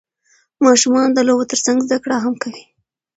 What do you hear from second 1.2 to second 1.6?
لوبو